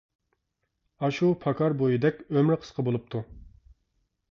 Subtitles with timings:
[1.03, 3.27] ئاشۇ پاكار بويىدەك، ئۆمرى قىسقا بولۇپتۇ.